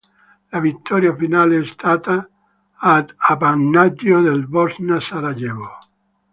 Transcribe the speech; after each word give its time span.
La 0.49 0.59
vittoria 0.59 1.15
finale 1.15 1.59
è 1.59 1.63
stata 1.63 2.27
ad 2.73 3.13
appannaggio 3.15 4.19
del 4.21 4.47
Bosna 4.47 4.99
Sarajevo. 4.99 5.77